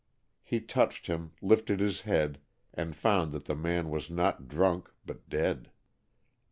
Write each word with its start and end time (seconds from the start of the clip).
He 0.41 0.61
touched 0.61 1.05
him, 1.05 1.33
lifted 1.43 1.79
his 1.79 2.01
head, 2.01 2.39
and 2.73 2.95
found 2.95 3.31
that 3.33 3.45
the 3.45 3.53
man 3.53 3.91
was 3.91 4.09
not 4.09 4.47
drunk 4.47 4.91
but 5.05 5.29
dead. 5.29 5.69